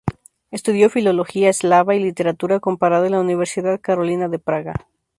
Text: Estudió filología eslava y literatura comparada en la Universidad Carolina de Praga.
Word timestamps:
Estudió 0.49 0.89
filología 0.89 1.51
eslava 1.51 1.93
y 1.93 1.99
literatura 1.99 2.59
comparada 2.59 3.05
en 3.05 3.11
la 3.11 3.19
Universidad 3.19 3.79
Carolina 3.79 4.27
de 4.29 4.39
Praga. 4.39 4.73